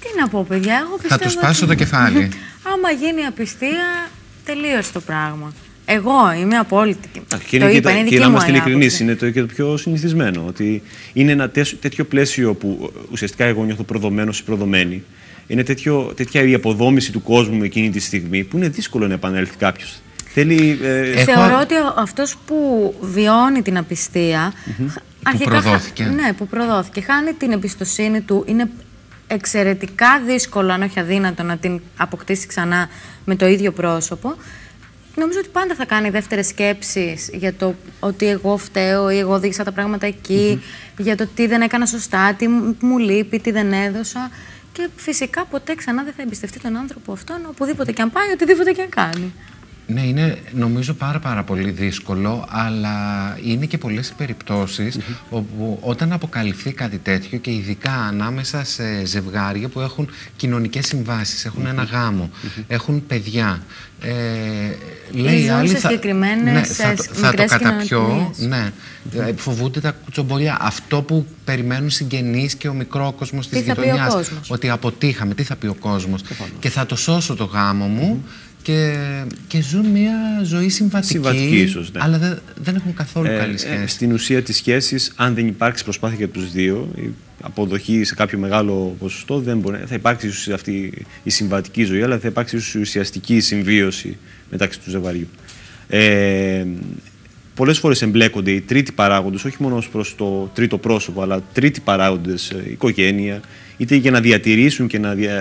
[0.00, 2.28] Τι να πω, παιδιά, εγώ πιστεύω Θα του σπάσω το κεφάλι.
[2.72, 4.10] Άμα γίνει απιστία,
[4.44, 5.52] τελείωσε το πράγμα.
[5.88, 7.08] Εγώ είμαι απόλυτη.
[7.48, 10.44] Και, το είπα, είναι και να είμαστε ειλικρινείς, είναι το, και το πιο συνηθισμένο.
[10.46, 15.02] Ότι είναι ένα τέτοιο πλαίσιο που ουσιαστικά εγώ νιώθω προδομένος ή προδομένη.
[15.46, 19.56] Είναι τέτοιο, τέτοια η αποδόμηση του κόσμου εκείνη τη στιγμή που είναι δύσκολο να επανέλθει
[19.56, 20.00] κάποιος.
[20.32, 21.24] Θέλει, ε...
[21.24, 24.52] Θεωρώ ότι αυτός που βιώνει την απιστία.
[24.52, 25.00] Mm-hmm.
[25.22, 26.04] Αρχικά, που προδόθηκε.
[26.04, 27.00] Ναι, που προδόθηκε.
[27.00, 28.44] Χάνει την εμπιστοσύνη του.
[28.46, 28.70] Είναι
[29.26, 32.88] εξαιρετικά δύσκολο, αν όχι αδύνατο, να την αποκτήσει ξανά
[33.24, 34.34] με το ίδιο πρόσωπο.
[35.16, 39.64] Νομίζω ότι πάντα θα κάνει δεύτερες σκέψεις για το ότι εγώ φταίω ή εγώ δείξα
[39.64, 40.62] τα πράγματα εκεί,
[40.98, 42.48] για το τι δεν έκανα σωστά, τι
[42.80, 44.30] μου λείπει, τι δεν έδωσα.
[44.72, 48.72] Και φυσικά ποτέ ξανά δεν θα εμπιστευτεί τον άνθρωπο αυτόν, οπουδήποτε και αν πάει, οτιδήποτε
[48.72, 49.32] και αν κάνει.
[49.88, 52.94] Ναι, είναι νομίζω πάρα πάρα πολύ δύσκολο, αλλά
[53.44, 54.98] είναι και πολλές περιπτώσεις
[55.30, 61.66] όπου όταν αποκαλυφθεί κάτι τέτοιο και ειδικά ανάμεσα σε ζευγάρια που έχουν κοινωνικές συμβάσεις, έχουν
[61.66, 62.30] ένα γάμο,
[62.68, 63.62] έχουν παιδιά.
[64.00, 64.12] Ε,
[65.10, 65.90] λέει άλλη, θα,
[66.42, 68.72] ναι, θα, το, θα το καταπιώ, ναι,
[69.12, 70.56] ε, φοβούνται τα κουτσομπολιά.
[70.60, 75.66] Αυτό που περιμένουν συγγενείς και ο μικρό κόσμος της γειτονιάς, ότι αποτύχαμε, τι θα πει
[75.66, 76.22] ο κόσμος.
[76.58, 78.24] Και θα το σώσω το γάμο μου
[78.66, 78.96] και,
[79.46, 82.00] και ζουν μια ζωή συμβατική, Συμβατική ίσως, ναι.
[82.02, 83.86] αλλά δεν, δεν έχουν καθόλου Ε, καλή ε, σχέση.
[83.86, 87.10] στην ουσία της σχέσης, αν δεν υπάρξει προσπάθεια για τους δύο, η
[87.42, 92.18] αποδοχή σε κάποιο μεγάλο ποσοστό, δεν μπορεί, θα υπάρξει ίσως αυτή η συμβατική ζωή, αλλά
[92.18, 94.16] θα υπάρξει ίσως η ουσιαστική συμβίωση
[94.50, 95.28] μεταξύ του ζευγαριού.
[95.88, 96.64] Ε,
[97.54, 102.52] Πολλές φορές εμπλέκονται οι τρίτοι παράγοντες, όχι μόνο προς το τρίτο πρόσωπο, αλλά τρίτοι παράγοντες,
[102.70, 103.40] οικογένεια,
[103.76, 105.32] είτε για να διατηρήσουν και να, δια,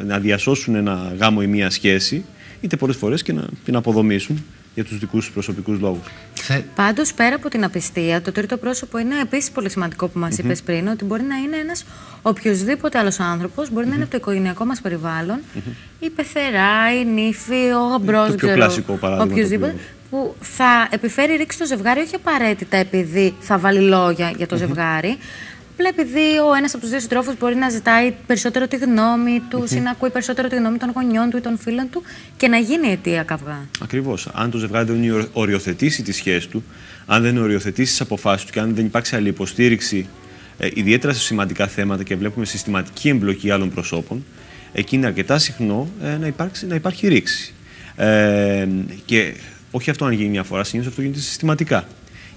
[0.00, 2.24] ε, να διασώσουν ένα γάμο ή μία σχέση,
[2.60, 4.44] είτε πολλές φορές και να την αποδομήσουν
[4.74, 6.06] για τους δικούς τους προσωπικούς λόγους.
[6.34, 10.38] Θε- Πάντως, πέρα από την απιστία, το τρίτο πρόσωπο είναι επίσης πολύ σημαντικό που μας
[10.38, 11.84] είπες πριν, ότι μπορεί να είναι ένας
[12.22, 15.38] οποιοδήποτε άλλος άνθρωπος, μπορεί να είναι από το οικογενειακό μας περιβάλλον,
[16.00, 20.88] η πεθερά, η νύφη, ο γαμπρός, Το πιο κλασικό παράδειγμα το οποιοδήποτε, οποίο- που θα
[20.90, 25.16] επιφέρει ρήξη στο ζευγάρι, όχι απαραίτητα επειδή θα βάλει λόγια για το ζευγάρι.
[25.80, 29.66] Απλά επειδή ο ένας από τους δύο συντρόφους μπορεί να ζητάει περισσότερο τη γνώμη του
[29.70, 32.02] ή να ακούει περισσότερο τη γνώμη των γονιών του ή των φίλων του
[32.36, 33.68] και να γίνει αιτία καυγά.
[33.82, 34.28] Ακριβώς.
[34.32, 36.64] Αν το ζευγάρι δεν οριο- οριοθετήσει τη σχέση του,
[37.06, 40.08] αν δεν οριοθετήσει τις αποφάσεις του και αν δεν υπάρξει άλλη υποστήριξη,
[40.58, 44.24] ε, ιδιαίτερα σε σημαντικά θέματα και βλέπουμε συστηματική εμπλοκή άλλων προσώπων,
[44.72, 47.54] εκεί είναι αρκετά συχνό ε, να, υπάρξει, να υπάρχει ρήξη.
[47.96, 48.66] Ε,
[49.04, 49.34] και
[49.70, 51.86] όχι αυτό αν γίνει μια φορά, συνήθως αυτό γίνεται συστηματικά.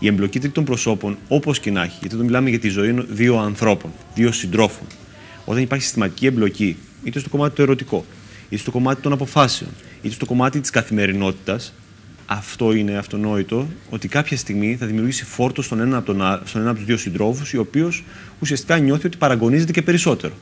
[0.04, 3.38] Η εμπλοκή τρίτων προσώπων, όπως και να έχει, γιατί εδώ μιλάμε για τη ζωή δύο
[3.38, 4.88] ανθρώπων, δύο συντρόφων.
[5.46, 8.06] Όταν υπάρχει συστηματική εμπλοκή, είτε στο κομμάτι το ερωτικό,
[8.50, 9.70] είτε στο κομμάτι των αποφάσεων,
[10.02, 11.74] είτε στο κομμάτι της καθημερινότητας,
[12.26, 16.62] αυτό είναι αυτονόητο ότι κάποια στιγμή θα δημιουργήσει φόρτο στον ένα από, τον, α- στον
[16.62, 17.92] ένα από τους δύο συντρόφους, ο οποίο
[18.40, 20.34] ουσιαστικά νιώθει ότι παραγωνίζεται και περισσότερο.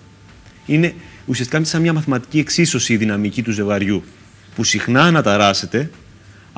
[0.65, 0.93] Είναι
[1.25, 4.03] ουσιαστικά σαν μια μαθηματική εξίσωση η δυναμική του ζευγαριού,
[4.55, 5.89] που συχνά αναταράσσεται,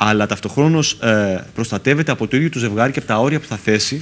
[0.03, 3.57] αλλά ταυτοχρόνως ε, προστατεύεται από το ίδιο το ζευγάρι και από τα όρια που θα
[3.57, 4.01] θέσει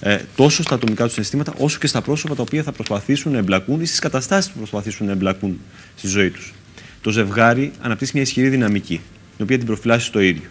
[0.00, 3.38] ε, τόσο στα ατομικά του συναισθήματα, όσο και στα πρόσωπα τα οποία θα προσπαθήσουν να
[3.38, 5.60] εμπλακούν ή στις καταστάσεις που θα προσπαθήσουν να εμπλακούν
[5.96, 6.52] στη ζωή τους.
[7.00, 9.00] Το ζευγάρι αναπτύσσει μια ισχυρή δυναμική,
[9.36, 10.48] την οποία την προφυλάσσει στο ίδιο.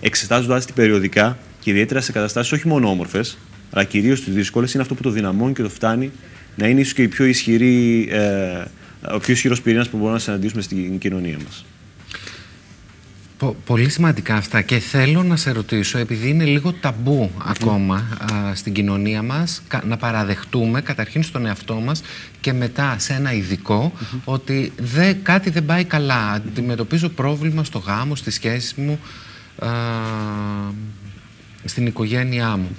[0.00, 3.38] Εξετάζοντα την περιοδικά και ιδιαίτερα σε καταστάσεις όχι μόνο όμορφες,
[3.70, 6.10] αλλά κυρίως τις δύσκολες, είναι αυτό που το δυναμώνει και το φτάνει
[6.56, 8.64] να είναι ίσως και η πιο ισχυρή, ε,
[9.14, 11.64] ο πιο ισχυρός πυρήνας που μπορούμε να συναντήσουμε στην κοινωνία μας.
[13.42, 18.54] Πο- πολύ σημαντικά αυτά και θέλω να σε ρωτήσω, επειδή είναι λίγο ταμπού ακόμα α,
[18.54, 22.02] στην κοινωνία μας, κα- να παραδεχτούμε καταρχήν στον εαυτό μας
[22.40, 23.92] και μετά σε ένα ειδικό
[24.24, 26.30] ότι δε, κάτι δεν πάει καλά.
[26.30, 28.98] Αντιμετωπίζω πρόβλημα στο γάμο, στη σχέση μου,
[29.58, 29.68] α,
[31.64, 32.76] στην οικογένειά μου.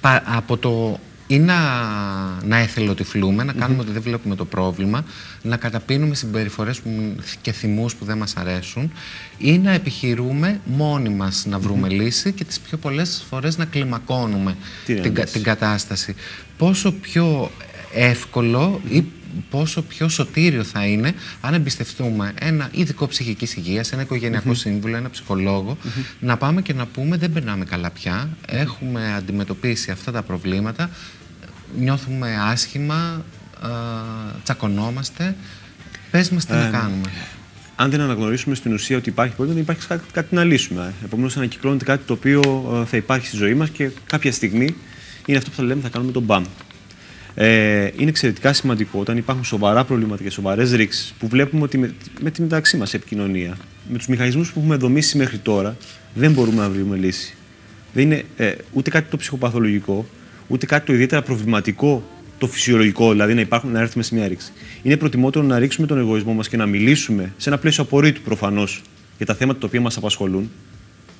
[0.00, 1.54] Πα- από το ή να,
[2.44, 5.04] να εθελοτυφλούμε, να κάνουμε ότι δεν βλέπουμε το πρόβλημα,
[5.42, 8.92] να καταπίνουμε συμπεριφορές που, και θυμούς που δεν μας αρέσουν
[9.38, 14.56] ή να επιχειρούμε μόνοι μας να βρούμε λύση και τις πιο πολλές φορές να κλιμακώνουμε
[14.86, 15.32] Την την, κα- ένταση.
[15.32, 16.14] την κατάσταση.
[16.56, 17.50] Πόσο πιο
[17.94, 19.04] εύκολο ή
[19.50, 25.10] πόσο πιο σωτήριο θα είναι αν εμπιστευτούμε ένα ειδικό ψυχικής υγείας, ένα οικογενειακό σύμβουλο, ένα
[25.10, 25.76] ψυχολόγο,
[26.20, 30.90] να πάμε και να πούμε δεν περνάμε καλά πια, έχουμε αντιμετωπίσει αυτά τα προβλήματα,
[31.78, 33.24] νιώθουμε άσχημα,
[33.60, 33.68] α,
[34.42, 35.36] τσακωνόμαστε,
[36.10, 37.10] πες μας τι να Ε, κάνουμε.
[37.76, 40.92] αν δεν αναγνωρίσουμε στην ουσία ότι υπάρχει πρόβλημα, δεν υπάρχει κάτι, κάτι να λύσουμε.
[41.04, 42.40] Επομένως, ανακυκλώνεται κάτι το οποίο
[42.82, 44.74] ε, θα υπάρχει στη ζωή μας και κάποια στιγμή
[45.26, 46.44] είναι αυτό που θα λέμε θα κάνουμε τον μπαμ.
[47.34, 51.94] Ε, είναι εξαιρετικά σημαντικό όταν υπάρχουν σοβαρά προβλήματα και σοβαρές ρήξεις που βλέπουμε ότι με,
[52.20, 53.56] με τη μεταξύ μας επικοινωνία,
[53.88, 55.76] με τους μηχανισμούς που έχουμε δομήσει μέχρι τώρα,
[56.14, 57.34] δεν μπορούμε να βρούμε λύση.
[57.92, 60.06] Δεν είναι ε, ούτε κάτι το ψυχοπαθολογικό,
[60.46, 62.02] ούτε κάτι το ιδιαίτερα προβληματικό
[62.38, 64.52] το φυσιολογικό, δηλαδή να, υπάρχουν, να έρθουμε σε μια ρήξη.
[64.82, 68.82] Είναι προτιμότερο να ρίξουμε τον εγωισμό μας και να μιλήσουμε σε ένα πλαίσιο απορρίτου προφανώς
[69.16, 70.50] για τα θέματα τα οποία μας απασχολούν,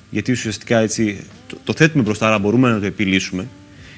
[0.09, 3.47] γιατί ουσιαστικά έτσι το, το θέτουμε μπροστά, αλλά μπορούμε να το επιλύσουμε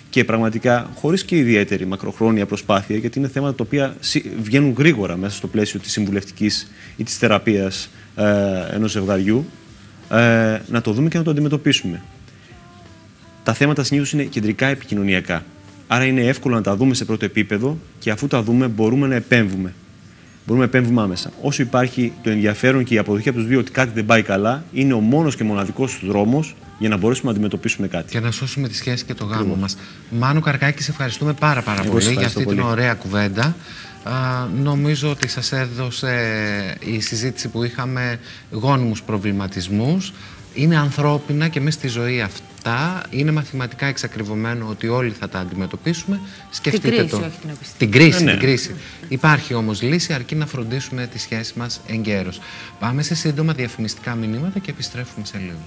[0.10, 5.18] και πραγματικά χωρίς και ιδιαίτερη μακροχρόνια προσπάθεια, γιατί είναι θέματα τα οποία συ- βγαίνουν γρήγορα
[5.18, 8.24] μέσα στο πλαίσιο της συμβουλευτικής ή της θεραπείας ε,
[8.76, 9.46] ενός ζευγαριού,
[10.12, 12.02] ε, να το δούμε και να το αντιμετωπίσουμε.
[13.44, 15.44] Τα θέματα συνήθως είναι κεντρικά επικοινωνιακά.
[15.88, 19.16] Άρα είναι εύκολο να τα δούμε σε πρώτο επίπεδο και αφού τα δούμε μπορούμε να
[19.16, 19.74] επέμβουμε.
[20.48, 21.32] Μπορούμε να επέμβουμε άμεσα.
[21.42, 24.64] Όσο υπάρχει το ενδιαφέρον και η αποδοχή από τους δύο ότι κάτι δεν πάει καλά,
[24.74, 28.12] είναι ο μόνος και μοναδικός δρόμος για να μπορέσουμε να αντιμετωπίσουμε κάτι.
[28.12, 29.78] Και να σώσουμε τη σχέση και το γάμο μας.
[30.10, 32.72] Μάνο Καρκάκη, σε ευχαριστούμε πάρα πάρα Εγώ πολύ σας για ευχαριστώ αυτή την πολύ.
[32.80, 33.56] ωραία κουβέντα.
[34.04, 34.12] Α,
[34.64, 38.20] νομίζω ότι σας έδωσε η συζήτηση που είχαμε
[38.52, 40.14] γόνιμους προβληματισμούς.
[40.58, 43.04] Είναι ανθρώπινα και μέσα στη ζωή αυτά.
[43.10, 46.20] Είναι μαθηματικά εξακριβωμένο ότι όλοι θα τα αντιμετωπίσουμε.
[46.50, 47.18] Σκεφτείτε κρίση, το.
[47.18, 47.78] όχι την απιστία.
[47.78, 48.32] Την κρίση, Ε, ναι.
[48.32, 48.76] την κρίση.
[49.08, 52.40] Υπάρχει όμως λύση αρκεί να φροντίσουμε τη σχέση μας εγκαίρως.
[52.80, 55.60] Πάμε σε σύντομα διαφημιστικά μηνύματα και επιστρέφουμε σε λίγο.